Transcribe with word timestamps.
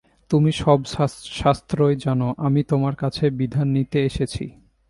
তুমি 0.31 0.51
সব 0.63 0.79
শাস্ত্রই 1.39 1.95
জান, 2.03 2.21
আমি 2.37 2.61
তোমার 2.63 2.95
কাছে 2.95 3.23
বিধান 3.39 3.67
নিতে 3.67 3.97
এসেছি। 4.09 4.45